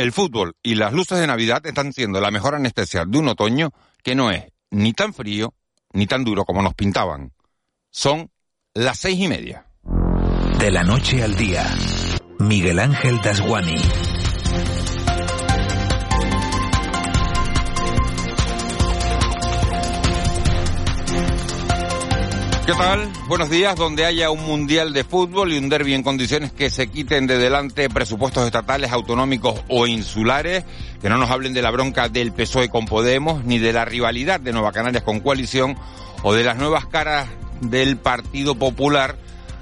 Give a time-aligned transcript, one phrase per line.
[0.00, 3.70] El fútbol y las luces de Navidad están siendo la mejor anestesia de un otoño
[4.02, 5.52] que no es ni tan frío
[5.92, 7.34] ni tan duro como nos pintaban.
[7.90, 8.30] Son
[8.72, 9.66] las seis y media.
[10.58, 11.66] De la noche al día,
[12.38, 13.76] Miguel Ángel Dasguani.
[22.70, 23.12] ¿Qué tal?
[23.26, 23.74] Buenos días.
[23.74, 27.36] Donde haya un mundial de fútbol y un derby en condiciones que se quiten de
[27.36, 30.62] delante presupuestos estatales, autonómicos o insulares,
[31.02, 34.38] que no nos hablen de la bronca del PSOE con Podemos, ni de la rivalidad
[34.38, 35.76] de Nueva Canarias con Coalición,
[36.22, 37.26] o de las nuevas caras
[37.60, 39.16] del Partido Popular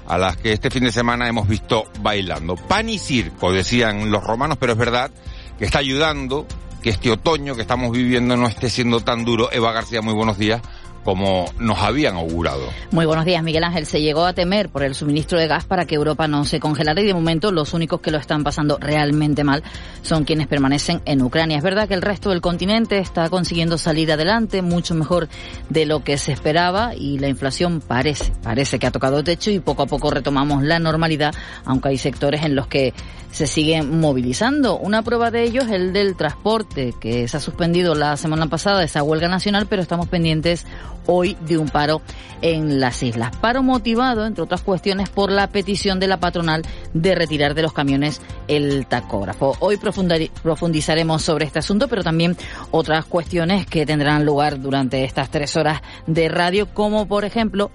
[0.07, 2.57] a las que este fin de semana hemos visto bailando.
[2.57, 5.09] Pan y circo, decían los romanos, pero es verdad
[5.57, 6.45] que está ayudando
[6.83, 9.51] que este otoño que estamos viviendo no esté siendo tan duro.
[9.51, 10.61] Eva García, muy buenos días
[11.03, 12.69] como nos habían augurado.
[12.91, 13.85] Muy buenos días, Miguel Ángel.
[13.85, 17.01] Se llegó a temer por el suministro de gas para que Europa no se congelara
[17.01, 19.63] y de momento los únicos que lo están pasando realmente mal
[20.01, 21.57] son quienes permanecen en Ucrania.
[21.57, 25.29] Es verdad que el resto del continente está consiguiendo salir adelante mucho mejor
[25.69, 29.59] de lo que se esperaba y la inflación parece, parece que ha tocado techo y
[29.59, 31.33] poco a poco retomamos la normalidad,
[31.65, 32.93] aunque hay sectores en los que
[33.31, 34.77] se siguen movilizando.
[34.77, 38.83] Una prueba de ello es el del transporte, que se ha suspendido la semana pasada
[38.83, 40.65] esa huelga nacional, pero estamos pendientes
[41.11, 42.01] hoy de un paro
[42.41, 43.35] en las islas.
[43.37, 46.61] Paro motivado, entre otras cuestiones, por la petición de la patronal
[46.93, 49.55] de retirar de los camiones el tacógrafo.
[49.59, 52.37] Hoy profundizaremos sobre este asunto, pero también
[52.69, 57.71] otras cuestiones que tendrán lugar durante estas tres horas de radio, como por ejemplo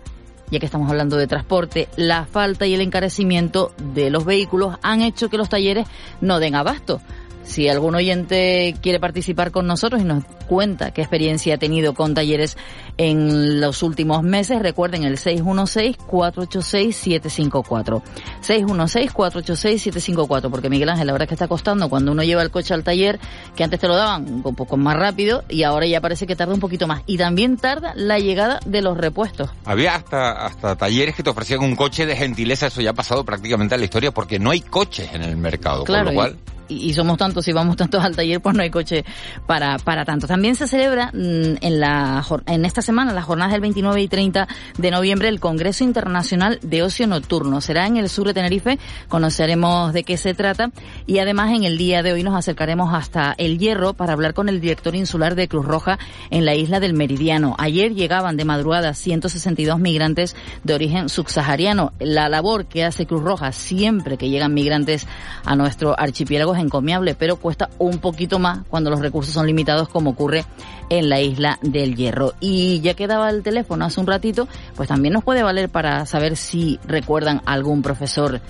[0.50, 5.00] ya que estamos hablando de transporte, la falta y el encarecimiento de los vehículos han
[5.00, 5.88] hecho que los talleres
[6.20, 7.00] no den abasto.
[7.44, 12.14] Si algún oyente quiere participar con nosotros y nos cuenta qué experiencia ha tenido con
[12.14, 12.56] talleres
[12.96, 18.02] en los últimos meses, recuerden el 616-486-754.
[18.42, 22.72] 616-486-754, porque Miguel Ángel, la verdad es que está costando cuando uno lleva el coche
[22.72, 23.18] al taller,
[23.54, 26.54] que antes te lo daban un poco más rápido y ahora ya parece que tarda
[26.54, 27.02] un poquito más.
[27.06, 29.50] Y también tarda la llegada de los repuestos.
[29.64, 33.24] Había hasta, hasta talleres que te ofrecían un coche de gentileza, eso ya ha pasado
[33.24, 36.36] prácticamente a la historia porque no hay coches en el mercado, claro, con lo cual
[36.36, 36.53] y,
[36.94, 39.04] somos tantos y vamos tantos al taller, pues no hay coche
[39.46, 40.26] para, para tanto.
[40.26, 44.48] También se celebra mm, en, la, en esta semana, las jornadas del 29 y 30
[44.78, 47.60] de noviembre, el Congreso Internacional de Ocio Nocturno.
[47.60, 50.70] Será en el sur de Tenerife, conoceremos de qué se trata
[51.06, 54.48] y además en el día de hoy nos acercaremos hasta El Hierro para hablar con
[54.48, 55.98] el director insular de Cruz Roja
[56.30, 57.54] en la isla del Meridiano.
[57.58, 61.92] Ayer llegaban de madrugada 162 migrantes de origen subsahariano.
[61.98, 65.06] La labor que hace Cruz Roja siempre que llegan migrantes
[65.44, 70.10] a nuestro archipiélago encomiable, pero cuesta un poquito más cuando los recursos son limitados, como
[70.10, 70.44] ocurre
[70.90, 72.34] en la isla del Hierro.
[72.40, 76.36] Y ya quedaba el teléfono hace un ratito, pues también nos puede valer para saber
[76.36, 78.40] si recuerdan algún profesor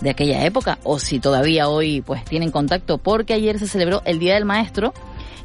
[0.00, 4.18] de aquella época o si todavía hoy pues tienen contacto, porque ayer se celebró el
[4.18, 4.92] Día del Maestro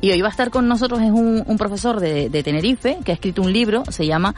[0.02, 3.42] y hoy va a estar con nosotros es un, profesor de, Tenerife que ha escrito
[3.42, 4.36] un libro, se llama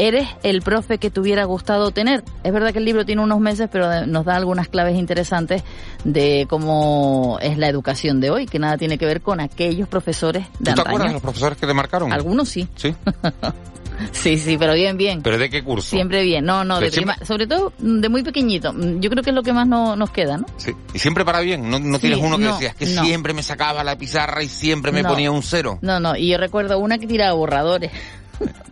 [0.00, 2.24] Eres el profe que te hubiera gustado tener.
[2.42, 5.62] Es verdad que el libro tiene unos meses, pero nos da algunas claves interesantes
[6.04, 10.46] de cómo es la educación de hoy, que nada tiene que ver con aquellos profesores
[10.58, 12.14] de ¿Tú te acuerdas de los profesores que te marcaron?
[12.14, 12.66] Algunos sí.
[12.76, 12.94] Sí.
[14.12, 15.20] Sí, sí, pero bien, bien.
[15.20, 15.90] ¿Pero de qué curso?
[15.90, 16.46] Siempre bien.
[16.46, 18.72] No, no, de prima, sobre todo de muy pequeñito.
[18.98, 20.46] Yo creo que es lo que más no, nos queda, ¿no?
[20.56, 20.72] Sí.
[20.94, 21.68] Y siempre para bien.
[21.68, 24.90] No, no tienes uno que no, decías que siempre me sacaba la pizarra y siempre
[24.90, 25.78] me ponía un cero.
[25.82, 26.16] No, no.
[26.16, 27.92] Y yo recuerdo una que tiraba borradores.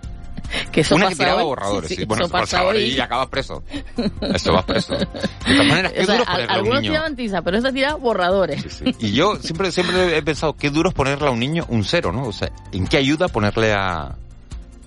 [0.72, 1.96] que eso una que tiraba borradores, sí.
[1.96, 2.04] sí.
[2.04, 2.78] Bueno, eso y...
[2.94, 3.62] y acabas preso.
[4.34, 4.96] Eso vas preso.
[4.96, 6.80] De todas maneras, qué o sea, duro ponerle a un niño.
[6.80, 8.62] tiraban tiza, pero esa tiraba borradores.
[8.62, 8.96] Sí, sí.
[9.00, 12.12] Y yo siempre, siempre he pensado, qué duro es ponerle a un niño un cero,
[12.12, 12.24] ¿no?
[12.24, 14.16] O sea, ¿en qué ayuda ponerle a,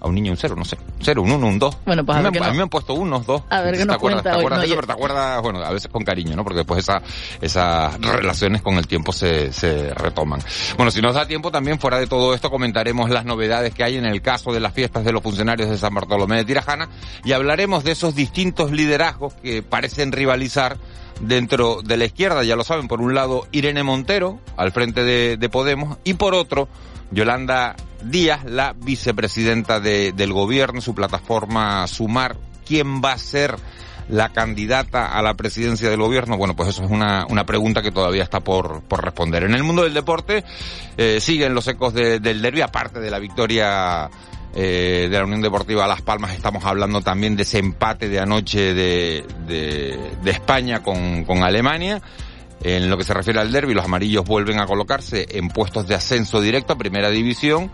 [0.02, 1.78] a un niño un cero, no sé, un cero, un uno, un dos.
[1.86, 2.46] Bueno, pues a, a, mí, ver me, no.
[2.46, 3.44] a mí me han puesto unos, dos.
[3.50, 4.42] A ver qué ¿Te nos acuerdas, cuenta ¿te hoy?
[4.46, 4.74] acuerdas No, de eso?
[4.76, 6.44] yo- Pero te acuerdas, bueno, a veces con cariño, ¿no?
[6.44, 7.02] Porque después esa,
[7.40, 10.42] esas relaciones con el tiempo se, se retoman.
[10.76, 13.98] Bueno, si nos da tiempo también, fuera de todo esto, comentaremos las novedades que hay
[13.98, 16.90] en el caso de las fiestas de los funcionarios de San Bartolomé de Tirajana
[17.24, 20.78] y hablaremos de esos distintos liderazgos que parecen rivalizar
[21.20, 25.38] dentro de la izquierda, ya lo saben, por un lado Irene Montero, al frente de,
[25.38, 26.68] de Podemos, y por otro
[27.12, 32.36] Yolanda Díaz, la vicepresidenta de- del gobierno, su plataforma Sumar,
[32.66, 33.56] ¿quién va a ser
[34.10, 36.36] la candidata a la presidencia del gobierno?
[36.38, 39.44] Bueno, pues eso es una, una pregunta que todavía está por, por responder.
[39.44, 40.44] En el mundo del deporte
[40.98, 44.10] eh, siguen los ecos de- del derbi, aparte de la victoria
[44.54, 48.74] eh, de la Unión Deportiva Las Palmas, estamos hablando también de ese empate de anoche
[48.74, 52.02] de, de, de España con, con Alemania.
[52.64, 55.96] En lo que se refiere al derby, los amarillos vuelven a colocarse en puestos de
[55.96, 57.72] ascenso directo a primera división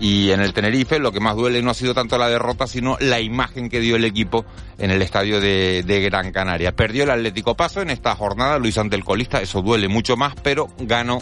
[0.00, 2.96] Y en el Tenerife lo que más duele no ha sido tanto la derrota, sino
[3.00, 4.46] la imagen que dio el equipo
[4.78, 6.74] en el estadio de, Gran Canaria.
[6.74, 10.34] Perdió el Atlético Paso en esta jornada, Luis ante el colista, eso duele mucho más,
[10.42, 11.18] pero ganó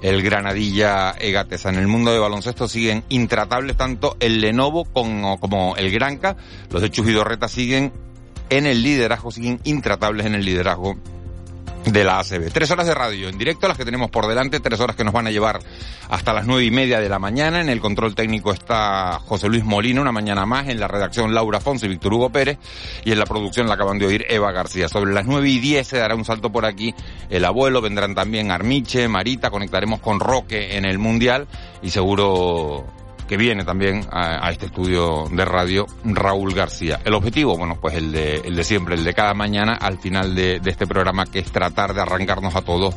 [0.00, 1.68] el Granadilla Egatesa.
[1.68, 6.36] En el mundo de baloncesto siguen intratables tanto el Lenovo como, como el Granca.
[6.70, 7.92] Los de Chujidorreta siguen
[8.48, 10.96] en el liderazgo, siguen intratables en el liderazgo
[11.84, 12.50] de la ACB.
[12.52, 15.14] Tres horas de radio en directo, las que tenemos por delante, tres horas que nos
[15.14, 15.60] van a llevar
[16.08, 17.60] hasta las nueve y media de la mañana.
[17.60, 21.60] En el control técnico está José Luis Molina, una mañana más, en la redacción Laura
[21.60, 22.58] Fonse y Víctor Hugo Pérez,
[23.04, 24.88] y en la producción la acaban de oír Eva García.
[24.88, 26.94] Sobre las nueve y diez se dará un salto por aquí
[27.28, 31.46] el abuelo, vendrán también Armiche, Marita, conectaremos con Roque en el Mundial,
[31.82, 32.86] y seguro
[33.30, 36.98] que viene también a, este estudio de radio Raúl García.
[37.04, 40.34] El objetivo, bueno, pues el de, el de siempre, el de cada mañana al final
[40.34, 42.96] de, de este programa, que es tratar de arrancarnos a todos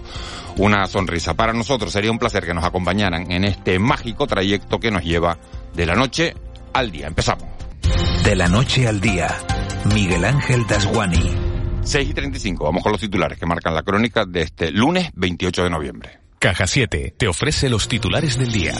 [0.57, 1.35] una sonrisa.
[1.35, 5.37] Para nosotros sería un placer que nos acompañaran en este mágico trayecto que nos lleva
[5.75, 6.33] de la noche
[6.73, 7.05] al día.
[7.05, 7.45] Empezamos.
[8.23, 9.37] De la noche al día,
[9.93, 11.29] Miguel Ángel Dasguani.
[11.83, 15.65] 6 y 35, vamos con los titulares que marcan la crónica de este lunes 28
[15.65, 16.19] de noviembre.
[16.39, 18.73] Caja 7 te ofrece los titulares del día.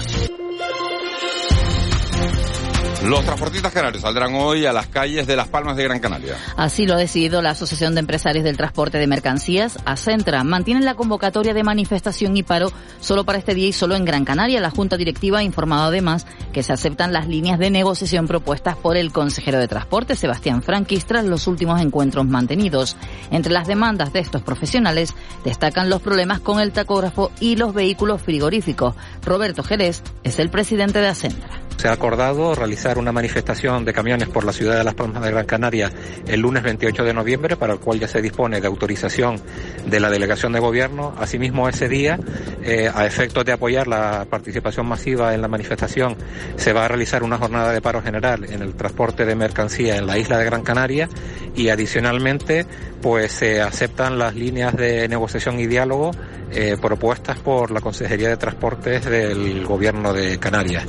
[3.04, 6.38] Los transportistas canarios saldrán hoy a las calles de Las Palmas de Gran Canaria.
[6.56, 10.46] Así lo ha decidido la Asociación de Empresarios del Transporte de Mercancías, ACENTRA.
[10.46, 12.72] Mantienen la convocatoria de manifestación y paro
[13.02, 14.62] solo para este día y solo en Gran Canaria.
[14.62, 18.96] La Junta Directiva ha informado además que se aceptan las líneas de negociación propuestas por
[18.96, 22.96] el consejero de Transporte, Sebastián Franquis, tras los últimos encuentros mantenidos.
[23.32, 25.14] Entre las demandas de estos profesionales
[25.44, 28.96] destacan los problemas con el tacógrafo y los vehículos frigoríficos.
[29.26, 31.62] Roberto Jerez es el presidente de ACENTRA.
[31.83, 35.31] Se ha acordado realizar una manifestación de camiones por la ciudad de Las Palmas de
[35.31, 35.91] Gran Canaria
[36.25, 39.35] el lunes 28 de noviembre, para el cual ya se dispone de autorización
[39.85, 41.13] de la delegación de gobierno.
[41.19, 42.18] Asimismo, ese día,
[42.63, 46.15] eh, a efectos de apoyar la participación masiva en la manifestación,
[46.56, 50.07] se va a realizar una jornada de paro general en el transporte de mercancía en
[50.07, 51.09] la isla de Gran Canaria
[51.53, 52.65] y adicionalmente,
[53.01, 56.12] pues se aceptan las líneas de negociación y diálogo
[56.50, 60.85] eh, propuestas por la Consejería de Transportes del Gobierno de Canarias.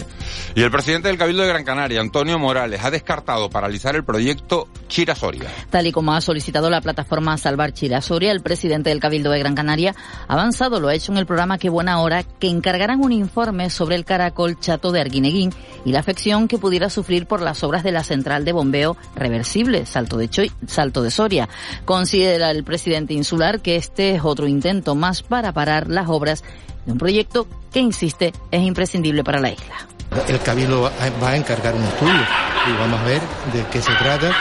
[0.55, 4.69] Y el presidente del Cabildo de Gran Canaria, Antonio Morales, ha descartado paralizar el proyecto
[4.89, 5.51] Chirasoria.
[5.71, 9.55] Tal y como ha solicitado la plataforma Salvar Chirasoria, el presidente del Cabildo de Gran
[9.55, 9.95] Canaria
[10.29, 13.71] ha avanzado, lo ha hecho en el programa Qué Buena Hora, que encargarán un informe
[13.71, 15.53] sobre el caracol chato de Arguineguín
[15.85, 19.87] y la afección que pudiera sufrir por las obras de la central de bombeo reversible,
[19.87, 21.49] Salto de, Choy, Salto de Soria.
[21.85, 26.45] Considera el presidente insular que este es otro intento más para parar las obras
[26.87, 29.94] de un proyecto que, insiste, es imprescindible para la isla.
[30.29, 30.91] El Cabildo
[31.23, 32.27] va a encargar un estudio
[32.69, 33.21] y vamos a ver
[33.53, 34.33] de qué se trata,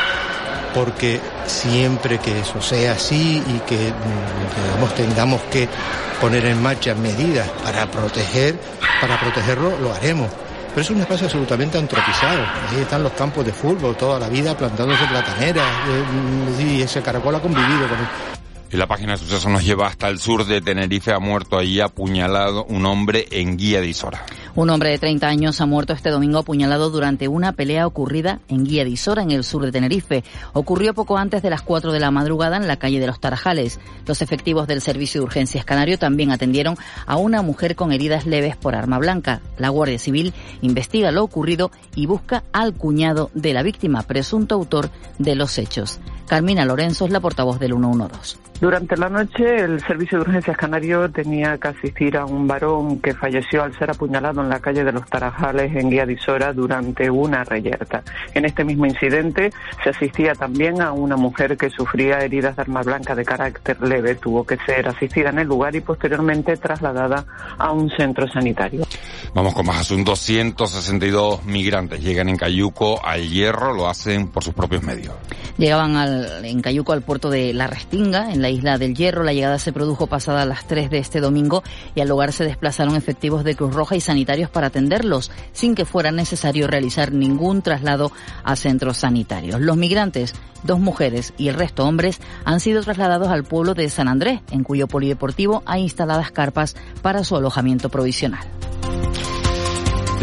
[0.73, 3.93] porque siempre que eso sea así y que
[4.65, 5.67] digamos, tengamos que
[6.21, 8.59] poner en marcha medidas para proteger,
[9.01, 10.29] para protegerlo, lo haremos.
[10.69, 12.41] Pero es un espacio absolutamente antropizado.
[12.71, 15.67] Ahí están los campos de fútbol, toda la vida plantándose plataneras,
[16.59, 18.07] y ese caracol ha convivido con él.
[18.71, 21.13] Y la página de suceso nos lleva hasta el sur de Tenerife.
[21.13, 24.25] Ha muerto allí apuñalado un hombre en Guía de Isora.
[24.55, 28.65] Un hombre de 30 años ha muerto este domingo apuñalado durante una pelea ocurrida en
[28.65, 30.23] Guía de Isora, en el sur de Tenerife.
[30.53, 33.79] Ocurrió poco antes de las 4 de la madrugada en la calle de los Tarajales.
[34.05, 36.77] Los efectivos del Servicio de Urgencias Canario también atendieron
[37.07, 39.41] a una mujer con heridas leves por arma blanca.
[39.57, 44.91] La Guardia Civil investiga lo ocurrido y busca al cuñado de la víctima, presunto autor
[45.17, 45.99] de los hechos.
[46.27, 48.37] Carmina Lorenzo es la portavoz del 112.
[48.63, 53.13] Durante la noche, el Servicio de Urgencias Canario tenía que asistir a un varón que
[53.13, 57.09] falleció al ser apuñalado en la calle de los Tarajales en Guía de Isora durante
[57.09, 58.03] una reyerta.
[58.33, 59.51] En este mismo incidente
[59.83, 64.15] se asistía también a una mujer que sufría heridas de arma blanca de carácter leve.
[64.15, 67.25] Tuvo que ser asistida en el lugar y posteriormente trasladada
[67.57, 68.85] a un centro sanitario.
[69.33, 70.19] Vamos con más asuntos.
[70.19, 75.15] 162 migrantes llegan en Cayuco al Hierro, lo hacen por sus propios medios.
[75.57, 79.23] Llegaban al, en Cayuco al puerto de La Restinga, en la isla del Hierro.
[79.23, 81.63] La llegada se produjo pasada las 3 de este domingo
[81.95, 85.85] y al lugar se desplazaron efectivos de Cruz Roja y sanitarios para atenderlos, sin que
[85.85, 88.11] fuera necesario realizar ningún traslado
[88.43, 89.61] a centros sanitarios.
[89.61, 90.33] Los migrantes,
[90.63, 94.63] dos mujeres y el resto hombres, han sido trasladados al pueblo de San Andrés, en
[94.63, 98.45] cuyo polideportivo hay instaladas carpas para su alojamiento provisional.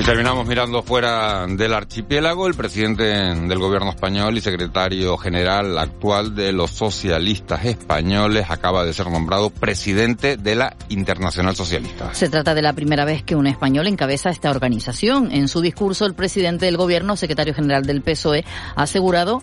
[0.00, 2.46] Y terminamos mirando fuera del archipiélago.
[2.46, 8.94] El presidente del gobierno español y secretario general actual de los socialistas españoles acaba de
[8.94, 12.14] ser nombrado presidente de la Internacional Socialista.
[12.14, 15.32] Se trata de la primera vez que un español encabeza esta organización.
[15.32, 19.42] En su discurso, el presidente del gobierno, secretario general del PSOE, ha asegurado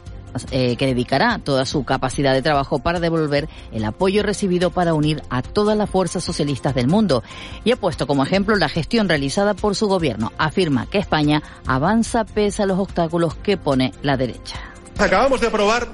[0.52, 5.24] eh, que dedicará toda su capacidad de trabajo para devolver el apoyo recibido para unir
[5.30, 7.24] a todas las fuerzas socialistas del mundo.
[7.64, 10.32] Y ha puesto como ejemplo la gestión realizada por su gobierno.
[10.38, 14.60] Afirma que España avanza pese a los obstáculos que pone la derecha.
[14.98, 15.88] Acabamos de aprobar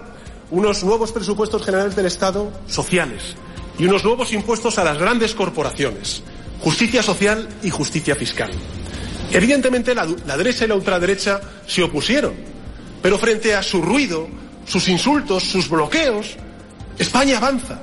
[0.52, 3.36] unos nuevos presupuestos generales del Estado sociales
[3.78, 6.22] y unos nuevos impuestos a las grandes corporaciones,
[6.62, 8.52] justicia social y justicia fiscal.
[9.32, 12.53] Evidentemente la, la derecha y la ultraderecha se opusieron,
[13.04, 14.28] pero frente a su ruido,
[14.66, 16.38] sus insultos, sus bloqueos,
[16.98, 17.82] España avanza.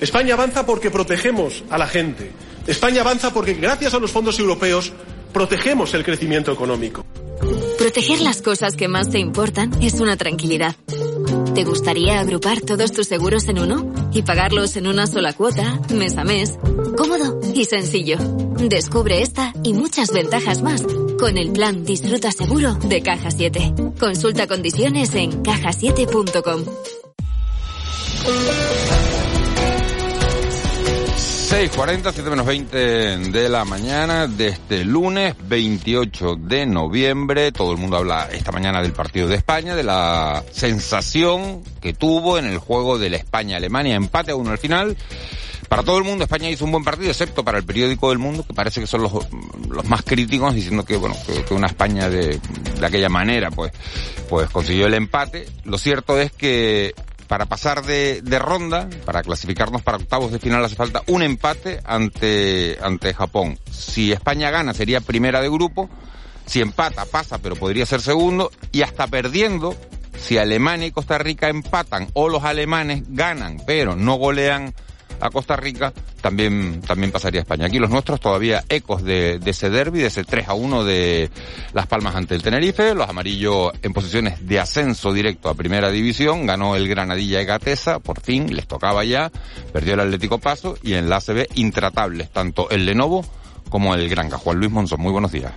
[0.00, 2.30] España avanza porque protegemos a la gente.
[2.68, 4.92] España avanza porque gracias a los fondos europeos
[5.32, 7.04] protegemos el crecimiento económico.
[7.78, 10.76] Proteger las cosas que más te importan es una tranquilidad.
[11.54, 16.16] ¿Te gustaría agrupar todos tus seguros en uno y pagarlos en una sola cuota, mes
[16.16, 16.58] a mes?
[16.96, 18.18] Cómodo y sencillo.
[18.56, 20.84] Descubre esta y muchas ventajas más
[21.20, 23.74] con el plan Disfruta Seguro de Caja 7.
[24.00, 26.64] Consulta condiciones en cajasiete.com.
[31.50, 37.52] 6.40, 7 menos 20 de la mañana de este lunes 28 de noviembre.
[37.52, 42.38] Todo el mundo habla esta mañana del partido de España, de la sensación que tuvo
[42.38, 44.96] en el juego de la España-Alemania, empate a uno al final.
[45.70, 48.44] Para todo el mundo España hizo un buen partido, excepto para el periódico del mundo,
[48.44, 49.12] que parece que son los,
[49.68, 51.14] los más críticos, diciendo que bueno,
[51.46, 52.40] que, una España de,
[52.80, 53.70] de aquella manera, pues,
[54.28, 55.46] pues consiguió el empate.
[55.62, 56.92] Lo cierto es que
[57.28, 61.78] para pasar de, de, ronda, para clasificarnos para octavos de final hace falta un empate
[61.84, 63.56] ante, ante Japón.
[63.70, 65.88] Si España gana sería primera de grupo,
[66.46, 69.76] si empata pasa pero podría ser segundo y hasta perdiendo,
[70.20, 74.74] si Alemania y Costa Rica empatan o los alemanes ganan pero no golean
[75.20, 77.66] a Costa Rica, también, también pasaría a España.
[77.66, 81.30] Aquí los nuestros todavía ecos de, de ese derby, de ese 3 a 1 de
[81.72, 86.46] Las Palmas ante el Tenerife, los amarillos en posiciones de ascenso directo a Primera División,
[86.46, 89.30] ganó el Granadilla de Gatesa, por fin, les tocaba ya,
[89.72, 91.20] perdió el Atlético Paso y en la
[91.54, 93.24] intratables, tanto el Lenovo
[93.68, 94.38] como el Granca.
[94.38, 95.52] Juan Luis Monzón, muy buenos días.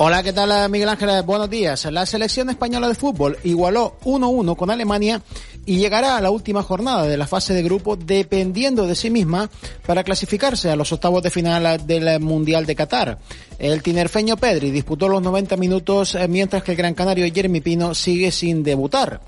[0.00, 1.22] Hola, ¿qué tal Miguel Ángel?
[1.24, 1.84] Buenos días.
[1.86, 5.20] La selección española de fútbol igualó 1-1 con Alemania
[5.66, 9.50] y llegará a la última jornada de la fase de grupo dependiendo de sí misma
[9.84, 13.18] para clasificarse a los octavos de final del Mundial de Qatar.
[13.58, 18.30] El tinerfeño Pedri disputó los 90 minutos mientras que el gran canario Jeremy Pino sigue
[18.30, 19.20] sin debutar.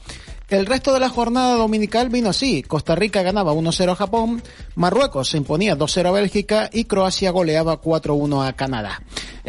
[0.49, 2.63] El resto de la jornada dominical vino así.
[2.63, 4.41] Costa Rica ganaba 1-0 a Japón,
[4.77, 9.01] Marruecos se imponía 2-0 a Bélgica y Croacia goleaba 4-1 a Canadá.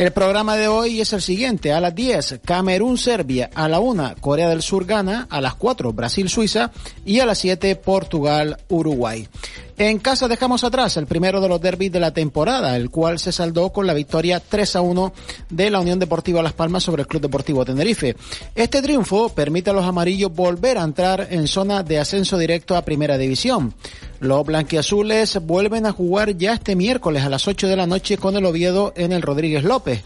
[0.02, 1.74] El programa de hoy es el siguiente.
[1.74, 3.52] A las 10, Camerún-Serbia.
[3.54, 5.28] A la 1, Corea del Sur gana.
[5.30, 6.72] A las 4, Brasil-Suiza.
[7.06, 9.28] Y a las 7, Portugal-Uruguay.
[9.78, 13.32] En casa dejamos atrás el primero de los derbis de la temporada, el cual se
[13.32, 15.14] saldó con la victoria 3 a 1
[15.50, 18.16] de la Unión Deportiva Las Palmas sobre el Club Deportivo Tenerife.
[18.56, 22.84] Este triunfo permite a los amarillos volver a entrar en zona de ascenso directo a
[22.84, 23.74] Primera División.
[24.20, 28.36] Los blanquiazules vuelven a jugar ya este miércoles a las 8 de la noche con
[28.36, 30.04] el Oviedo en el Rodríguez López.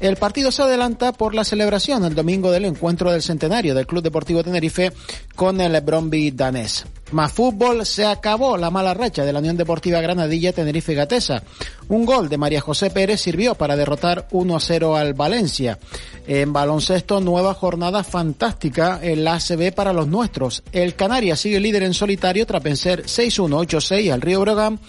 [0.00, 4.02] El partido se adelanta por la celebración el domingo del encuentro del centenario del Club
[4.02, 4.92] Deportivo Tenerife
[5.34, 6.84] con el Bromby danés.
[7.12, 11.42] Más fútbol, se acabó la mala racha de la Unión Deportiva Granadilla Tenerife Gatesa.
[11.88, 15.78] Un gol de María José Pérez sirvió para derrotar 1 a 0 al Valencia.
[16.26, 20.64] En baloncesto, nueva jornada fantástica en la ACB para los nuestros.
[20.72, 24.80] El Canarias sigue líder en solitario tras vencer 6-1, 8-6 al Río Brogán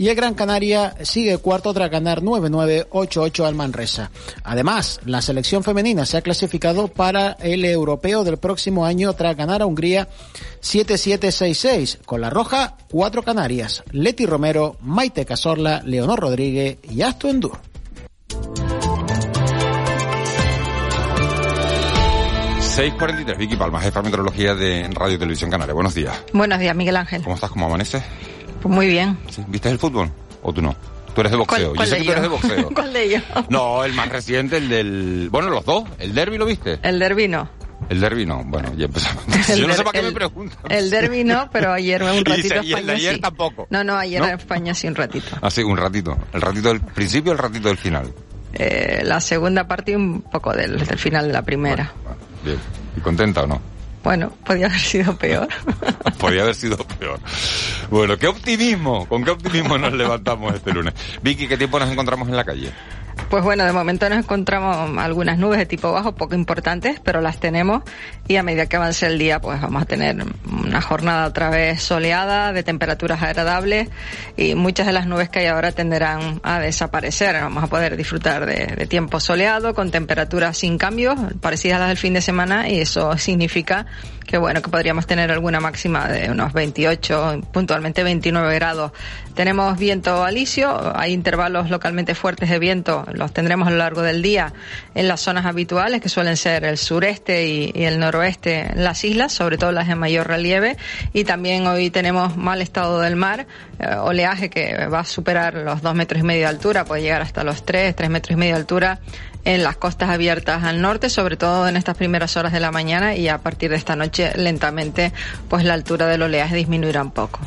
[0.00, 4.10] y el Gran Canaria sigue cuarto tras ganar 9-9-8-8 al Manresa.
[4.44, 9.60] Además, la selección femenina se ha clasificado para el europeo del próximo año tras ganar
[9.60, 10.08] a Hungría
[10.62, 11.98] 7-7-6-6.
[12.06, 13.82] Con la roja, cuatro Canarias.
[13.90, 17.58] Leti Romero, Maite Casorla, Leonor Rodríguez y Asto Endur.
[22.70, 25.74] ...6.43, Vicky Palma, jefa de meteorología de Radio Televisión Canaria.
[25.74, 26.24] Buenos días.
[26.32, 27.22] Buenos días, Miguel Ángel.
[27.22, 27.50] ¿Cómo estás?
[27.50, 28.02] ¿Cómo amaneces?
[28.60, 29.18] Pues muy bien.
[29.30, 29.42] ¿Sí?
[29.48, 30.10] ¿Viste el fútbol?
[30.42, 30.74] ¿O tú no?
[31.14, 31.74] Tú eres de boxeo.
[31.74, 32.70] ¿Cuál, cuál Yo sé que tú eres de boxeo.
[32.74, 33.22] ¿Cuál de ellos?
[33.48, 35.28] No, el más reciente, el del...
[35.30, 35.84] Bueno, los dos.
[35.98, 36.78] ¿El derby lo viste?
[36.82, 37.48] El derbi no.
[37.88, 38.42] El derby no.
[38.44, 39.24] Bueno, ya empezamos.
[39.48, 40.58] El Yo no sé para qué me preguntas.
[40.68, 43.20] El derbi no, pero ayer un Y ratito se- y el de ayer sí.
[43.20, 43.66] tampoco.
[43.70, 44.28] No, no, ayer ¿No?
[44.28, 45.36] en España sí un ratito.
[45.42, 46.16] Ah, sí, un ratito.
[46.32, 48.12] El ratito del principio y el ratito del final.
[48.52, 51.90] Eh, la segunda parte y un poco del, del final de la primera.
[52.44, 52.58] Bien.
[52.96, 53.60] ¿Y contenta o no?
[54.02, 55.48] Bueno, podía haber sido peor.
[56.18, 57.20] Podría haber sido peor.
[57.90, 60.94] Bueno, qué optimismo, con qué optimismo nos levantamos este lunes.
[61.22, 62.72] Vicky, ¿qué tiempo nos encontramos en la calle?
[63.28, 67.38] Pues bueno, de momento nos encontramos algunas nubes de tipo bajo, poco importantes, pero las
[67.38, 67.82] tenemos
[68.26, 70.16] y a medida que avance el día, pues vamos a tener
[70.50, 73.88] una jornada otra vez soleada, de temperaturas agradables
[74.36, 77.34] y muchas de las nubes que hay ahora tenderán a desaparecer.
[77.40, 81.88] Vamos a poder disfrutar de, de tiempo soleado, con temperaturas sin cambios, parecidas a las
[81.88, 83.86] del fin de semana y eso significa
[84.30, 88.92] que bueno, que podríamos tener alguna máxima de unos 28, puntualmente 29 grados.
[89.34, 94.22] Tenemos viento alisio, hay intervalos localmente fuertes de viento, los tendremos a lo largo del
[94.22, 94.52] día
[94.94, 99.32] en las zonas habituales, que suelen ser el sureste y, y el noroeste las islas,
[99.32, 100.76] sobre todo las de mayor relieve,
[101.12, 103.46] y también hoy tenemos mal estado del mar,
[103.78, 107.22] eh, oleaje que va a superar los dos metros y medio de altura, puede llegar
[107.22, 109.00] hasta los tres, tres metros y medio de altura
[109.44, 113.14] en las costas abiertas al norte, sobre todo en estas primeras horas de la mañana
[113.14, 115.12] y a partir de esta noche lentamente
[115.48, 117.40] pues la altura del oleaje disminuirá un poco.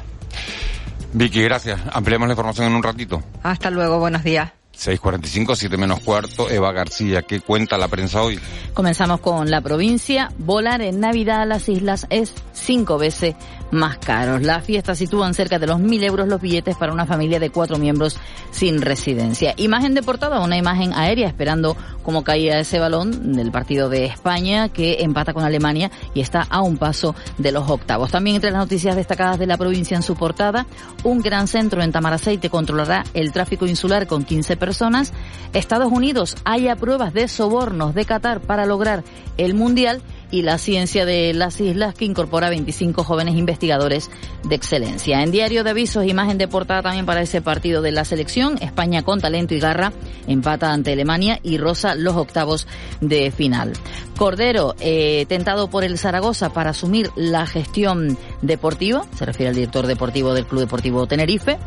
[1.13, 1.79] Vicky, gracias.
[1.91, 3.23] Ampliamos la información en un ratito.
[3.43, 4.62] Hasta luego, buenos días.
[4.77, 6.49] 6.45, 7 menos cuarto.
[6.49, 8.39] Eva García, ¿qué cuenta la prensa hoy?
[8.73, 10.31] Comenzamos con la provincia.
[10.37, 13.35] Volar en Navidad a las islas es cinco veces
[13.73, 14.41] más caros.
[14.41, 17.77] Las fiestas sitúan cerca de los mil euros los billetes para una familia de cuatro
[17.77, 18.17] miembros
[18.51, 19.53] sin residencia.
[19.57, 24.69] Imagen de portada, una imagen aérea esperando cómo caía ese balón del partido de España
[24.69, 28.11] que empata con Alemania y está a un paso de los octavos.
[28.11, 30.65] También entre las noticias destacadas de la provincia en su portada,
[31.03, 35.13] un gran centro en Tamaraceite controlará el tráfico insular con 15 personas.
[35.53, 39.03] Estados Unidos haya pruebas de sobornos de Qatar para lograr
[39.37, 40.01] el Mundial
[40.33, 44.09] y la ciencia de las islas que incorpora 25 jóvenes investigadores
[44.43, 45.21] de excelencia.
[45.21, 48.57] En diario de avisos, imagen de portada también para ese partido de la selección.
[48.59, 49.93] España con talento y garra
[50.25, 52.67] empata ante Alemania y rosa los octavos
[52.99, 53.73] de final.
[54.17, 59.85] Cordero, eh, tentado por el Zaragoza para asumir la gestión deportiva, se refiere al director
[59.85, 61.59] deportivo del Club Deportivo Tenerife,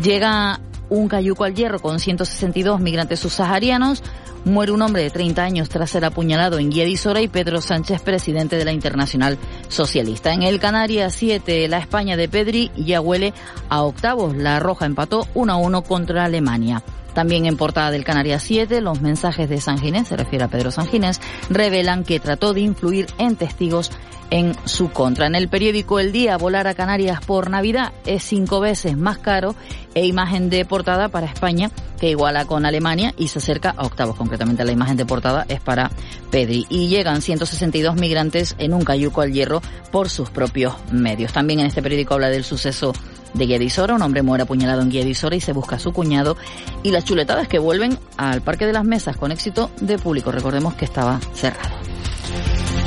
[0.00, 0.60] llega
[0.92, 4.02] un cayuco al hierro con 162 migrantes subsaharianos.
[4.44, 8.56] Muere un hombre de 30 años tras ser apuñalado en Guiadisora y Pedro Sánchez, presidente
[8.56, 10.32] de la Internacional Socialista.
[10.32, 13.32] En el Canarias 7, la España de Pedri ya huele
[13.68, 14.36] a octavos.
[14.36, 16.82] La Roja empató 1 a 1 contra Alemania.
[17.14, 20.70] También en portada del Canarias 7, los mensajes de San Ginés, se refiere a Pedro
[20.70, 23.90] San Ginés, revelan que trató de influir en testigos
[24.32, 25.26] en su contra.
[25.26, 29.54] En el periódico El Día, volar a Canarias por Navidad es cinco veces más caro
[29.94, 34.16] e imagen de portada para España que iguala con Alemania y se acerca a octavos.
[34.16, 35.90] Concretamente la imagen de portada es para
[36.30, 36.66] Pedri.
[36.70, 39.60] Y llegan 162 migrantes en un cayuco al hierro
[39.92, 41.32] por sus propios medios.
[41.32, 42.92] También en este periódico habla del suceso
[43.34, 43.94] de Guiadisora.
[43.94, 46.36] Un hombre muere apuñalado en Guiadisora y se busca a su cuñado.
[46.82, 50.32] Y las chuletadas que vuelven al Parque de las Mesas con éxito de público.
[50.32, 51.74] Recordemos que estaba cerrado.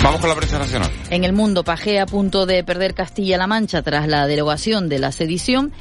[0.03, 0.91] Vamos con la prensa nacional.
[1.09, 5.11] En el mundo, Pajea a punto de perder Castilla-La Mancha tras la derogación de la
[5.11, 5.71] sedición.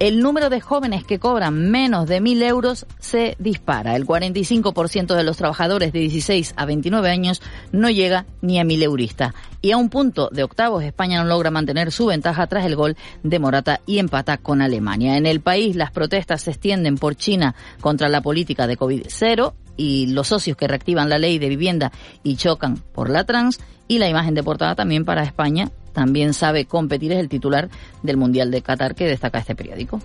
[0.00, 3.94] El número de jóvenes que cobran menos de mil euros se dispara.
[3.94, 8.82] El 45% de los trabajadores de 16 a 29 años no llega ni a mil
[8.82, 9.34] euristas.
[9.62, 12.96] Y a un punto de octavos, España no logra mantener su ventaja tras el gol
[13.22, 15.16] de Morata y empata con Alemania.
[15.16, 20.08] En el país, las protestas se extienden por China contra la política de COVID-0 y
[20.08, 21.92] los socios que reactivan la ley de vivienda
[22.24, 26.66] y chocan por la trans y la imagen de portada también para España también sabe
[26.66, 27.70] competir es el titular
[28.02, 30.00] del Mundial de Qatar que destaca este periódico.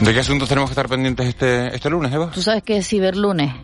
[0.00, 2.30] ¿De qué asuntos tenemos que estar pendientes este, este lunes, Eva?
[2.32, 3.54] ¿Tú sabes qué es ciberlunes?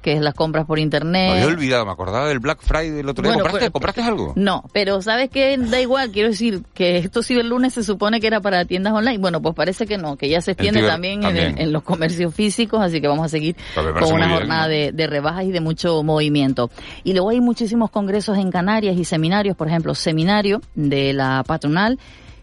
[0.00, 1.30] Que es las compras por internet.
[1.32, 3.32] Me había olvidado, me acordaba del Black Friday del otro día.
[3.32, 4.32] Bueno, ¿Compraste, pues, ¿Compraste algo?
[4.36, 5.56] No, pero ¿sabes qué?
[5.58, 9.18] Da igual, quiero decir que esto ciberlunes se supone que era para tiendas online.
[9.18, 11.54] Bueno, pues parece que no, que ya se extiende también, en- también.
[11.58, 14.68] En, los comercios físicos, así que vamos a seguir con una bien, jornada ¿no?
[14.68, 16.70] de, de rebajas y de mucho movimiento.
[17.04, 21.98] Y luego hay muchísimos congresos en Canarias y seminarios, por ejemplo, seminario de la patronal.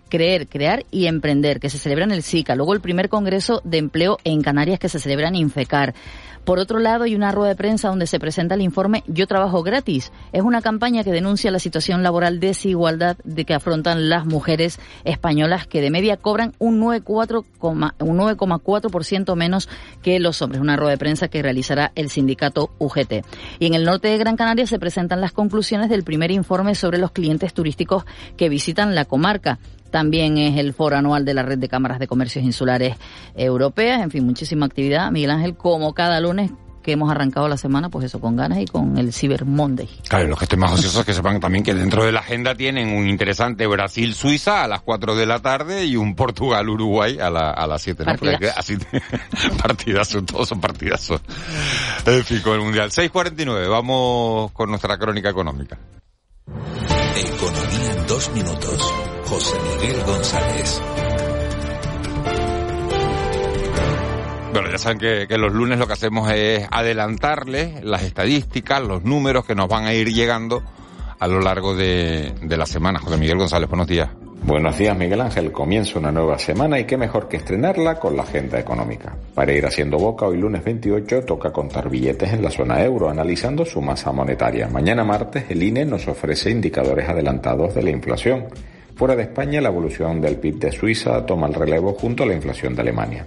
[0.10, 2.56] Creer, crear y emprender, que se celebra en el SICA.
[2.56, 5.94] Luego el primer congreso de empleo en Canarias que se celebra en Infecar.
[6.48, 9.64] Por otro lado, hay una rueda de prensa donde se presenta el informe Yo trabajo
[9.64, 10.14] gratis.
[10.32, 15.68] Es una campaña que denuncia la situación laboral desigualdad de que afrontan las mujeres españolas
[15.68, 19.68] que de media cobran un 9,4 coma- un 9,4% menos
[20.02, 20.62] que los hombres.
[20.62, 23.26] Una rueda de prensa que realizará el sindicato UGT.
[23.60, 26.98] Y en el norte de Gran Canaria se presentan las conclusiones del primer informe sobre
[26.98, 28.06] los clientes turísticos
[28.38, 29.60] que visitan la comarca.
[29.92, 32.96] También es el foro anual de la Red de Cámaras de Comercios Insulares
[33.36, 34.02] Europeas.
[34.02, 35.12] En fin, muchísima actividad.
[35.12, 36.52] Miguel Ángel, como cada lunes
[36.88, 39.90] que hemos arrancado la semana, pues eso, con ganas y con el Cyber Monday.
[40.08, 42.96] Claro, los que estén más ociosos que sepan también que dentro de la agenda tienen
[42.96, 47.68] un interesante Brasil-Suiza a las 4 de la tarde y un Portugal-Uruguay a, la, a
[47.68, 48.06] las 7.
[48.06, 48.14] ¿no?
[48.56, 48.78] Así
[49.62, 51.20] partidazos, todos son partidazos.
[52.06, 52.90] En fin, con el Mundial.
[52.90, 55.78] 6.49, vamos con nuestra crónica económica.
[57.20, 58.94] Economía en dos minutos.
[59.26, 60.82] José Miguel González.
[64.54, 69.46] Bueno, ya saben que, los lunes lo que hacemos es adelantarles las estadísticas, los números
[69.46, 70.62] que nos van a ir llegando
[71.20, 73.00] a lo largo de, de la semana.
[73.00, 74.10] José Miguel González, buenos días.
[74.44, 78.24] Buenos días Miguel Ángel, comienza una nueva semana y qué mejor que estrenarla con la
[78.24, 79.16] agenda económica.
[79.34, 83.66] Para ir haciendo boca, hoy lunes 28 toca contar billetes en la zona euro, analizando
[83.66, 84.70] su masa monetaria.
[84.70, 88.46] Mañana martes el INE nos ofrece indicadores adelantados de la inflación.
[88.96, 92.34] Fuera de España, la evolución del PIB de Suiza toma el relevo junto a la
[92.34, 93.26] inflación de Alemania.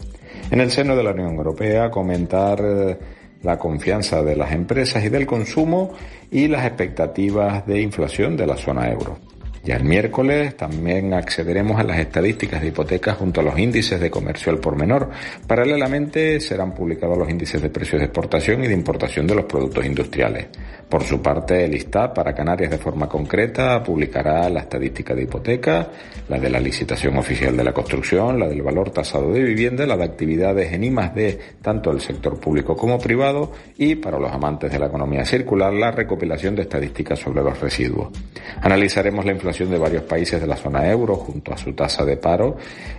[0.51, 2.99] En el seno de la Unión Europea, comentar eh,
[3.43, 5.93] la confianza de las empresas y del consumo
[6.31, 9.30] y las expectativas de inflación de la zona euro.
[9.63, 14.11] Ya el miércoles también accederemos a las estadísticas de hipotecas junto a los índices de
[14.11, 15.11] comercio al por menor.
[15.47, 19.85] Paralelamente serán publicados los índices de precios de exportación y de importación de los productos
[19.85, 20.47] industriales.
[20.91, 25.89] Por su parte, el ISTAT para Canarias de forma concreta publicará la estadística de hipoteca,
[26.29, 29.97] la de la licitación oficial de la construcción, la del valor tasado de vivienda, la
[29.97, 30.93] de actividades en I
[31.63, 35.93] tanto el sector público como privado y, para los amantes de la economía circular, la
[35.93, 38.09] recopilación de estadísticas sobre los residuos.
[38.61, 42.17] Analizaremos la inflación de varios países de la zona euro junto a su tasa de
[42.17, 42.57] paro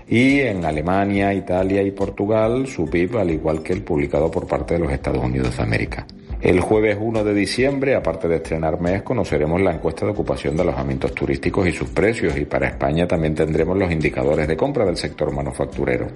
[0.08, 4.76] y en Alemania, Italia y Portugal su PIB al igual que el publicado por parte
[4.76, 6.08] de los Estados Unidos de América.
[6.42, 10.64] El jueves 1 de diciembre, aparte de estrenar mes, conoceremos la encuesta de ocupación de
[10.64, 14.98] alojamientos turísticos y sus precios y para España también tendremos los indicadores de compra del
[14.98, 16.08] sector manufacturero.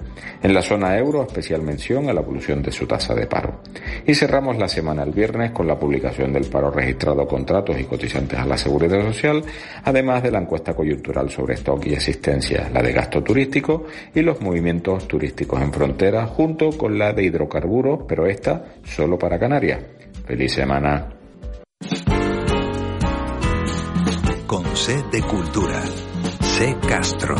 [0.42, 3.60] En la zona euro, especial mención a la evolución de su tasa de paro.
[4.04, 8.36] Y cerramos la semana el viernes con la publicación del paro registrado contratos y cotizantes
[8.36, 9.44] a la seguridad social,
[9.84, 14.40] además de la encuesta coyuntural sobre stock y existencia, la de gasto turístico y los
[14.40, 19.95] movimientos turísticos en frontera, junto con la de hidrocarburos, pero esta solo para Canarias.
[20.26, 21.08] Feliz semana.
[24.48, 25.80] Con C de Cultura.
[26.40, 27.36] C Castro.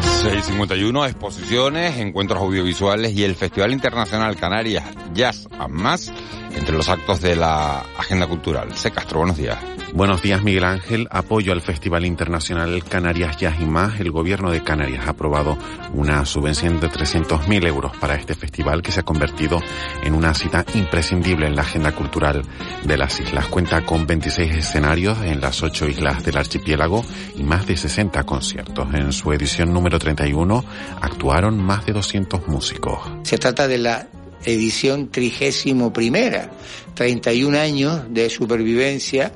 [0.00, 6.12] 651 exposiciones, encuentros audiovisuales y el Festival Internacional Canarias Jazz a Más
[6.56, 8.74] entre los actos de la agenda cultural.
[8.74, 8.90] C.
[8.90, 9.56] Castro, buenos días.
[9.96, 11.08] Buenos días, Miguel Ángel.
[11.10, 13.98] Apoyo al Festival Internacional Canarias Jazz y Más.
[13.98, 15.56] El gobierno de Canarias ha aprobado
[15.94, 19.62] una subvención de 300.000 euros para este festival que se ha convertido
[20.02, 22.42] en una cita imprescindible en la agenda cultural
[22.84, 23.46] de las islas.
[23.46, 27.02] Cuenta con 26 escenarios en las ocho islas del archipiélago
[27.34, 28.92] y más de 60 conciertos.
[28.92, 30.62] En su edición número 31
[31.00, 33.00] actuaron más de 200 músicos.
[33.22, 34.08] Se trata de la
[34.44, 36.50] edición trigésimo primera,
[36.94, 39.32] 31 años de supervivencia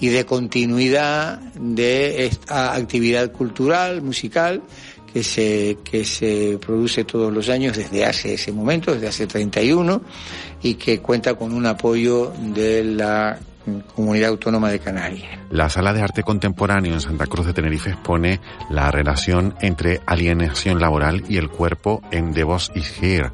[0.00, 4.62] y de continuidad de esta actividad cultural, musical,
[5.12, 10.02] que se, que se produce todos los años desde hace ese momento, desde hace 31,
[10.62, 13.38] y que cuenta con un apoyo de la
[13.94, 15.38] Comunidad Autónoma de Canarias.
[15.50, 20.80] La Sala de Arte Contemporáneo en Santa Cruz de Tenerife expone la relación entre alienación
[20.80, 23.30] laboral y el cuerpo en The Boss is Here.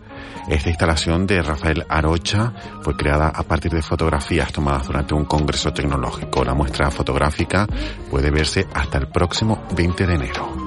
[0.48, 2.52] Esta instalación de Rafael Arocha
[2.82, 6.44] fue creada a partir de fotografías tomadas durante un congreso tecnológico.
[6.44, 7.66] La muestra fotográfica
[8.10, 10.66] puede verse hasta el próximo 20 de enero.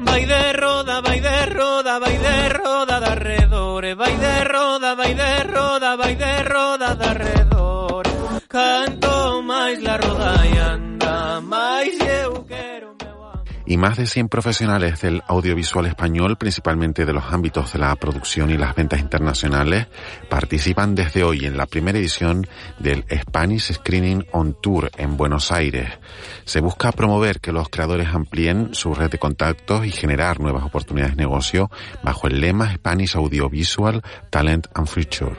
[0.00, 5.96] Vai de roda, vai de roda, roda de arredores, vai de roda, vai de roda,
[6.44, 7.51] roda de arredores.
[13.72, 18.50] Y más de 100 profesionales del audiovisual español, principalmente de los ámbitos de la producción
[18.50, 19.86] y las ventas internacionales,
[20.28, 22.46] participan desde hoy en la primera edición
[22.78, 25.88] del Spanish Screening on Tour en Buenos Aires.
[26.44, 31.16] Se busca promover que los creadores amplíen su red de contactos y generar nuevas oportunidades
[31.16, 31.70] de negocio
[32.02, 35.34] bajo el lema Spanish Audiovisual Talent and Future.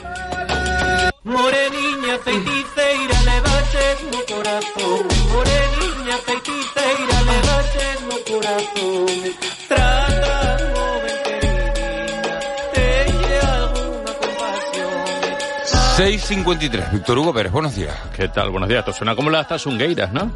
[16.03, 17.95] 653, Víctor Hugo Pérez, buenos días.
[18.13, 18.49] ¿Qué tal?
[18.49, 18.79] Buenos días.
[18.79, 20.29] Esto suena como las tazungueiras, ¿no?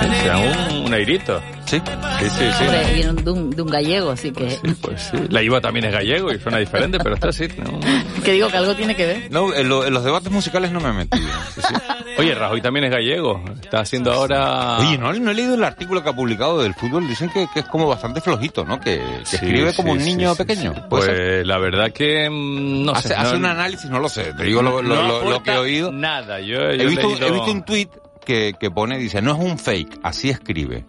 [0.00, 0.36] O sea,
[0.70, 1.40] un, un airito.
[1.66, 1.80] Sí,
[2.18, 2.44] sí, sí.
[2.58, 2.64] sí.
[2.64, 4.50] Hombre, viene de un, de un gallego, así que...
[4.50, 5.16] Sí, pues sí.
[5.28, 7.46] La IVA también es gallego y suena diferente, pero esta sí.
[7.58, 7.78] ¿no?
[8.24, 9.30] que digo que algo tiene que ver.
[9.30, 11.28] No, en, lo- en los debates musicales no me he metido.
[11.54, 11.74] Sí, sí.
[12.18, 13.42] Oye, Rajoy también es gallego.
[13.62, 14.78] Está haciendo ahora...
[14.78, 17.06] Oye, ¿no, no he leído el artículo que ha publicado del fútbol.
[17.06, 18.80] Dicen que, que es como bastante flojito, ¿no?
[18.80, 20.74] Que, que Sí, escribe como sí, un niño sí, pequeño.
[20.74, 20.80] sí.
[20.88, 21.46] ¿Puede Pues ser?
[21.46, 23.14] la verdad que mm, no hace, sé.
[23.14, 24.34] hace no- un análisis, no lo sé.
[24.34, 25.92] Te digo lo, lo- no lo- lo aporta que he oído.
[25.92, 27.90] Nada, yo, yo He visto, leído- he visto un tuit
[28.30, 30.84] que, que pone, dice, no es un fake, así escribe.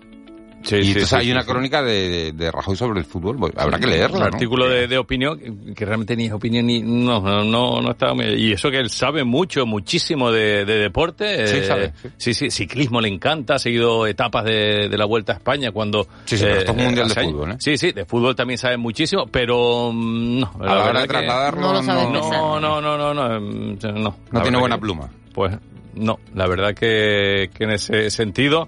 [0.69, 4.17] y entonces hay una crónica de, de, Rajoy sobre el fútbol, pues, habrá que leerla.
[4.17, 6.83] Un artículo de, de, opinión, que realmente ni es opinión ni.
[6.83, 8.23] No, no, no, estaba.
[8.23, 11.47] Y eso que él sabe mucho, muchísimo de, deporte.
[11.47, 11.93] Sí, sabe.
[12.17, 12.35] Sí.
[12.35, 16.03] sí, ciclismo le encanta, ha seguido etapas de, la Vuelta a España cuando.
[16.25, 17.55] Sí, sí, pero esto es un mundial de fútbol, ¿eh?
[17.57, 19.91] Sí, sí, de fútbol también sabe muchísimo, pero.
[19.91, 21.61] Mm, no, a la hora de trasladarlo.
[21.61, 23.39] No, no, no, no, no, no,
[23.79, 24.15] no.
[24.31, 25.09] No tiene buena pluma.
[25.33, 25.57] Pues
[25.95, 28.67] no, la verdad que, que en ese sentido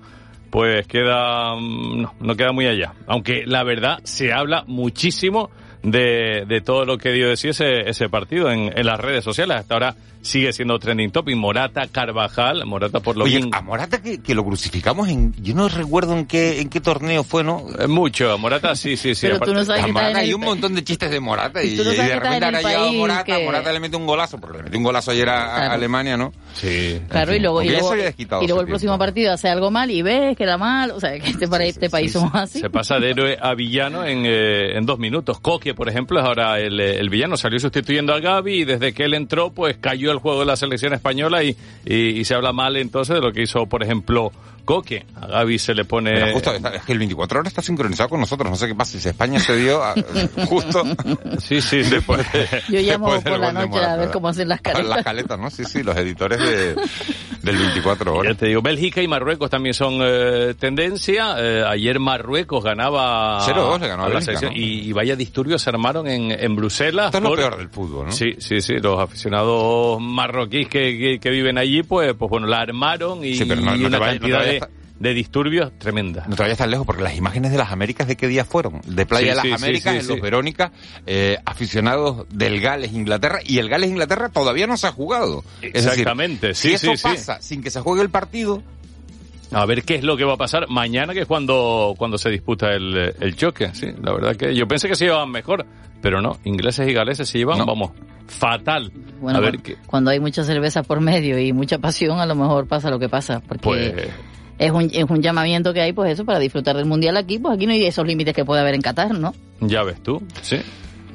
[0.50, 2.94] pues queda, mm, no, no queda muy allá.
[3.08, 5.50] Aunque la verdad se habla muchísimo
[5.82, 9.24] de, de todo lo que dio de sí ese, ese partido en, en las redes
[9.24, 9.58] sociales.
[9.58, 11.36] Hasta ahora sigue siendo trending topic.
[11.36, 15.70] Morata, Carvajal, Morata por lo Oye, a Morata que, que, lo crucificamos en, yo no
[15.70, 17.66] recuerdo en qué, en qué torneo fue, ¿no?
[17.80, 19.28] Eh, mucho, Morata sí, sí, sí.
[19.28, 21.84] Pero tú no sabes que Morata, hay un montón de chistes de Morata y, no
[21.84, 23.46] y de repente ahora llega Morata, que...
[23.46, 25.72] Morata le mete un golazo, porque le metió un golazo ayer a, Claro.
[25.72, 26.34] a Alemania, ¿no?
[26.54, 27.02] Sí.
[27.10, 29.50] Claro, y luego, y luego, se había desquitado y luego hace el próximo partido hace
[29.50, 30.92] algo mal y ves que era mal.
[30.92, 32.60] O sea, que este, para este país somos así.
[32.60, 35.40] Se pasa de héroe a villano en, eh, en dos minutos.
[35.40, 37.38] Coque, por ejemplo, es ahora el, eh, el villano.
[37.38, 40.56] Salió sustituyendo a Gaby y desde que él entró, pues cayó el juego de la
[40.56, 44.32] selección española y, y, y se habla mal entonces de lo que hizo, por ejemplo,
[44.66, 45.06] Coque.
[45.20, 46.12] A Gaby se le pone...
[46.14, 48.76] Pero justo, está- es que el 24 horas está sincronizado con nosotros, no sé qué
[48.76, 49.94] pasa, si España se dio a-
[50.48, 50.84] justo
[51.40, 52.26] Sí, sí, después.
[52.70, 54.88] Yo llamo por la noche a ver cómo hacen las caretas.
[54.88, 55.50] las caletas, ¿no?
[55.50, 56.76] Sí, sí, los editores de,
[57.44, 58.38] del 24 Ya horas.
[58.38, 61.36] te digo, Bélgica y Marruecos también son eh, tendencia.
[61.38, 64.58] Eh, ayer Marruecos ganaba 0-2 le ganó a la Bélgica, selección ¿no?
[64.60, 67.08] y, y vaya disturbios se armaron en, en Bruselas.
[67.08, 68.12] Esto es lo por- peor del fútbol, ¿no?
[68.12, 68.76] Sí, sí, sí.
[68.82, 73.46] Los aficionados marroquíes que, que, que viven allí, pues, pues bueno, la armaron y, Sí,
[73.46, 76.26] pero no- y no una te vayas- no te cantidad vayas de, de disturbios tremenda.
[76.28, 78.82] No te vayas tan lejos, porque las imágenes de las Américas de qué día fueron.
[78.88, 80.10] De Playa Sí, de las sí, Américas, sí, en sí.
[80.14, 80.72] los Verónica,
[81.06, 85.44] eh, aficionados del Gales, Inglaterra, y el Gales, Inglaterra todavía no se ha jugado.
[85.62, 88.64] Es decir, Exactamente, sí, si eso pasa sin que se juegue el partido,
[89.52, 92.30] A ver qué es lo que va a pasar mañana, que es cuando, cuando se
[92.32, 93.70] disputa el, el choque.
[93.74, 95.66] Sí, la verdad que yo pensé que se llevaban mejor,
[96.02, 97.92] pero no, ingleses y galeses se llevan, vamos,
[98.28, 98.92] fatal.
[99.22, 99.76] Bueno, a ver cuando, qué.
[99.86, 103.10] cuando hay mucha cerveza por medio y mucha pasión, a lo mejor pasa lo que
[103.10, 103.42] pasa.
[103.48, 104.10] Porque Pues,
[104.58, 107.40] es, un, es un llamamiento que hay, pues eso, para disfrutar del mundial aquí.
[107.40, 109.34] Pues aquí no hay esos límites que puede haber en Qatar, ¿no?
[109.68, 110.58] ya ves tú, sí.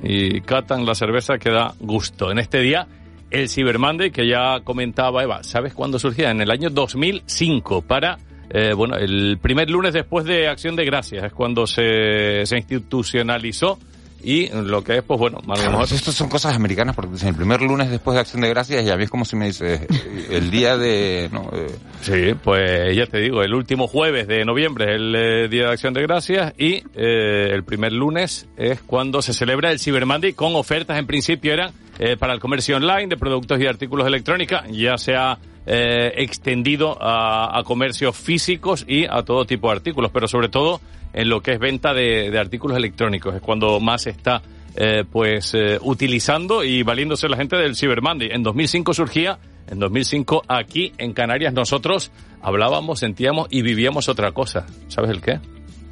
[0.03, 2.31] Y catan la cerveza que da gusto.
[2.31, 2.87] En este día,
[3.31, 6.31] el Cyber Monday, que ya comentaba Eva, ¿sabes cuándo surgía?
[6.31, 8.18] En el año 2005, para,
[8.51, 13.79] eh, bueno, el primer lunes después de Acción de Gracias, es cuando se, se institucionalizó.
[14.22, 17.28] Y lo que es, pues bueno, a lo mejor Esto son cosas americanas porque dicen
[17.28, 19.46] el primer lunes después de Acción de Gracias y a mí es como si me
[19.46, 19.87] dice
[20.31, 21.28] el día de...
[21.33, 21.68] No, eh,
[22.00, 25.72] Sí, pues ya te digo, el último jueves de noviembre es el eh, Día de
[25.72, 30.33] Acción de Gracias y eh, el primer lunes es cuando se celebra el Cyber Monday
[30.33, 34.64] con ofertas en principio eran eh, para el comercio online de productos y artículos electrónica,
[34.70, 35.38] ya se ha
[35.70, 40.81] eh, extendido a, a comercios físicos y a todo tipo de artículos, pero sobre todo
[41.12, 44.40] en lo que es venta de, de artículos electrónicos, es cuando más está
[44.76, 48.31] eh, pues eh, utilizando y valiéndose la gente del Cyber Monday.
[48.33, 54.66] En 2005 surgía, en 2005 aquí en Canarias nosotros hablábamos, sentíamos y vivíamos otra cosa.
[54.88, 55.40] ¿Sabes el qué?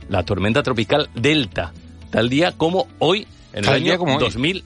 [0.09, 1.73] La tormenta tropical Delta.
[2.11, 4.63] Tal día como hoy, en el Tal año como hoy.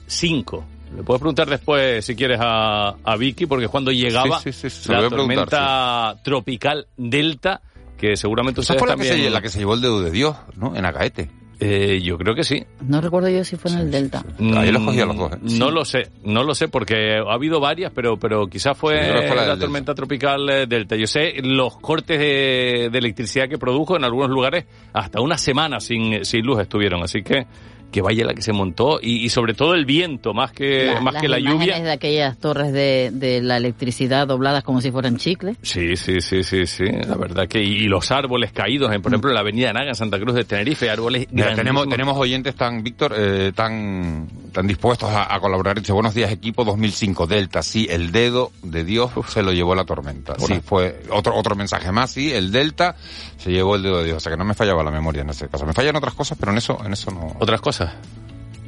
[0.91, 0.97] 2005.
[0.97, 4.69] Le puedes preguntar después, si quieres, a, a Vicky, porque es cuando llegaba Sí, sí,
[4.69, 7.61] sí, se lo la tormenta tropical Delta,
[7.97, 9.25] que seguramente ustedes fue la que, también...
[9.25, 10.75] se, la que se llevó el dedo de Dios, ¿no?
[10.75, 11.29] En Acaete.
[11.63, 12.65] Eh, yo creo que sí.
[12.87, 14.25] No recuerdo yo si fue en el Delta.
[14.57, 15.37] Ahí los cogí a los dos, ¿eh?
[15.43, 19.27] No lo sé, no lo sé porque ha habido varias, pero pero quizás fue, que
[19.27, 19.59] fue la la, del Delta.
[19.59, 20.95] tormenta tropical eh, Delta.
[20.95, 25.79] Yo sé los cortes de, de electricidad que produjo en algunos lugares hasta una semana
[25.79, 27.45] sin, sin luz estuvieron, así que
[27.91, 31.01] que vaya la que se montó y, y sobre todo el viento más que La-
[31.01, 31.79] más las que la lluvia.
[31.79, 35.57] de aquellas torres de, de la electricidad dobladas como si fueran chicles.
[35.61, 39.11] Sí, sí, sí, sí, sí, la verdad que y, y los árboles caídos, en, por
[39.11, 42.55] ejemplo, en la avenida Naga, en Santa Cruz de Tenerife, árboles Mira, tenemos, tenemos oyentes
[42.55, 45.79] tan, Víctor, eh, tan, tan dispuestos a, a colaborar.
[45.79, 49.85] Dice, buenos días equipo 2005, Delta, sí, el dedo de Dios se lo llevó la
[49.85, 50.33] tormenta.
[50.37, 50.61] Sí, Bueno.
[50.65, 52.95] fue otro, otro mensaje más, sí, el Delta
[53.37, 54.17] se llevó el dedo de Dios.
[54.17, 55.65] O sea que no me fallaba la memoria en ese caso.
[55.65, 57.35] Me fallan otras cosas, pero en eso, en eso no.
[57.39, 57.93] Otras cosas.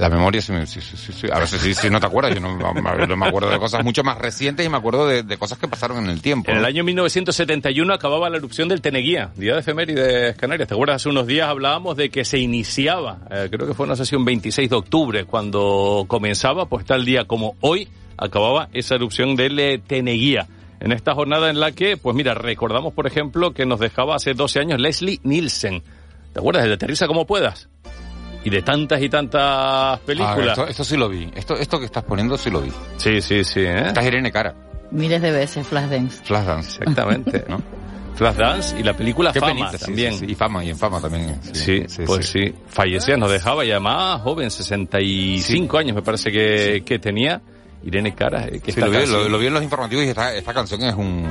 [0.04, 1.28] La memoria sí, sí, sí.
[1.32, 2.36] A veces sí, no te acuerdas.
[2.36, 5.66] Yo no, me acuerdo de cosas mucho más recientes y me acuerdo de, cosas que
[5.70, 6.52] pasaron en el tiempo.
[6.52, 10.68] En el año 1971 acababa la erupción del Teneguía, Día de Efemérides Canarias.
[10.68, 10.98] ¿Te acuerdas?
[10.98, 14.70] Hace unos días hablábamos de que se iniciaba, eh, creo que fue una sesión 26
[14.70, 17.88] de octubre, cuando comenzaba, pues tal día como hoy,
[18.18, 20.50] acababa esa erupción del eh, Teneguía.
[20.82, 24.34] En esta jornada en la que, pues mira, recordamos, por ejemplo, que nos dejaba hace
[24.34, 25.82] 12 años Leslie Nielsen.
[26.34, 26.66] ¿Te acuerdas?
[26.66, 27.70] El Aterriza como puedas.
[28.44, 30.50] Y de tantas y tantas Ah, películas.
[30.58, 31.30] esto, esto sí lo vi.
[31.36, 32.72] Esto, esto que estás poniendo sí lo vi.
[32.98, 33.62] Sí, sí, sí.
[33.62, 33.88] ¿eh?
[33.88, 34.54] Esta es Irene Cara.
[34.92, 36.24] Miles de veces Flashdance.
[36.24, 36.80] Flashdance.
[36.80, 37.46] Exactamente.
[37.48, 37.62] ¿no?
[38.16, 40.14] Flashdance y la película Qué Fama penita, sí, también.
[40.14, 40.26] sí, sí.
[40.32, 41.40] Y Fama, y en Fama también.
[41.54, 42.54] Sí, pues sí.
[42.68, 47.42] Fallecía, nos dejaba y además joven, 65 años me parece que, que tenía.
[47.86, 50.54] Irene Cara, eh, que Sí, lo, vi, lo vi en los informativos y esta, esta
[50.54, 51.26] canción es un...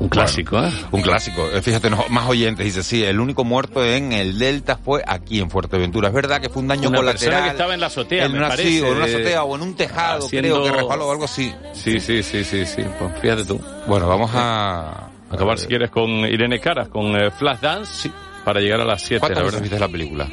[0.00, 0.70] Un clásico, ¿eh?
[0.92, 1.50] Un clásico.
[1.50, 2.64] Eh, Fíjate, no, más oyentes.
[2.64, 6.08] Dice, sí, el único muerto en el Delta fue aquí en Fuerteventura.
[6.08, 7.44] Es verdad que fue un daño Una colateral.
[7.44, 9.56] que estaba en la azotea, en me una, parece, sí, o en una azotea o
[9.56, 11.52] en un tejado, haciendo- creo que resbaló o algo así.
[11.72, 12.82] Sí, sí, sí, sí, sí.
[12.98, 13.60] Pues fíjate tú.
[13.88, 15.08] Bueno, vamos a...
[15.30, 18.12] Acabar si quieres con Irene Caras, con eh, Flashdance, sí,
[18.44, 20.28] para llegar a las 7, ¿Cuántas la veces viste la película?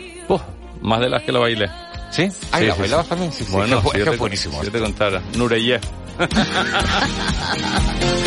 [0.81, 1.67] Más de las que la bailé.
[2.11, 2.29] ¿Sí?
[2.51, 3.31] Ah, ¿y la bailabas también?
[3.33, 5.21] Sí, sí, Bueno, es buenísimo si yo te contara.
[5.35, 5.81] Nureyev.